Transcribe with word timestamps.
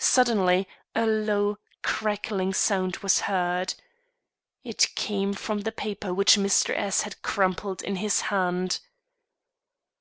Suddenly 0.00 0.66
a 0.92 1.06
low, 1.06 1.56
crackling 1.84 2.52
sound 2.52 2.96
was 2.96 3.20
heard. 3.30 3.74
It 4.64 4.92
came 4.96 5.34
from 5.34 5.60
the 5.60 5.70
paper 5.70 6.12
which 6.12 6.34
Mr. 6.34 6.76
S 6.76 7.02
had 7.02 7.22
crumpled 7.22 7.80
in 7.80 7.94
his 7.94 8.22
hand. 8.22 8.80